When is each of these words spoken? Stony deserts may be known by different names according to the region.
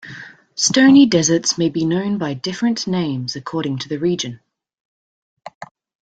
Stony 0.55 1.05
deserts 1.05 1.59
may 1.59 1.69
be 1.69 1.85
known 1.85 2.17
by 2.17 2.33
different 2.33 2.87
names 2.87 3.35
according 3.35 3.77
to 3.77 3.87
the 3.87 3.99
region. 3.99 4.39